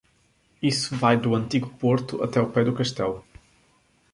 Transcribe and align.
Isso 0.71 0.89
vai 1.01 1.15
do 1.23 1.35
antigo 1.41 1.69
porto 1.81 2.13
até 2.25 2.39
o 2.41 2.49
pé 2.53 2.61
do 2.67 2.73
castelo. 2.79 3.19